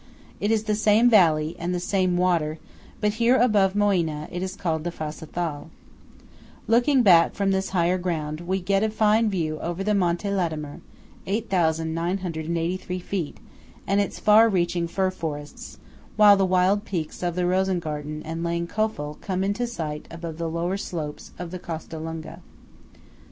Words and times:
It 0.39 0.49
is 0.49 0.63
the 0.63 0.73
same 0.73 1.11
valley, 1.11 1.55
and 1.59 1.75
the 1.75 1.79
same 1.79 2.17
water; 2.17 2.57
but 2.99 3.13
here 3.21 3.37
above 3.37 3.75
Moena, 3.75 4.27
it 4.31 4.41
is 4.41 4.55
called 4.55 4.83
the 4.83 4.89
Fassa 4.89 5.27
Thal. 5.29 5.69
Looking 6.65 7.03
back 7.03 7.35
from 7.35 7.51
this 7.51 7.69
higher 7.69 7.99
ground, 7.99 8.41
we 8.41 8.59
get 8.61 8.81
a 8.81 8.89
fine 8.89 9.29
view 9.29 9.59
over 9.59 9.83
the 9.83 9.93
Monte 9.93 10.27
Latemar 10.29 10.81
(8,983 11.27 12.97
feet) 12.99 13.37
and 13.85 14.01
its 14.01 14.19
far 14.19 14.49
reaching 14.49 14.87
fir 14.87 15.11
forests; 15.11 15.77
while 16.15 16.35
the 16.35 16.45
wild 16.47 16.83
peaks 16.83 17.21
of 17.21 17.35
the 17.35 17.45
Rosengarten 17.45 18.23
and 18.25 18.43
Lang 18.43 18.65
Kofel 18.65 19.21
come 19.21 19.43
into 19.43 19.67
sight 19.67 20.07
above 20.09 20.39
the 20.39 20.49
lower 20.49 20.77
slopes 20.77 21.31
of 21.37 21.51
Costalunga. 21.51 22.39